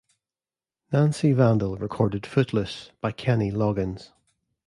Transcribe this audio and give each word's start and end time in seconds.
Nancy 0.91 1.31
Vandal 1.31 1.77
recorded 1.77 2.25
"Footloose" 2.25 2.89
by 3.01 3.11
Kenny 3.11 3.51
Loggins. 3.51 4.13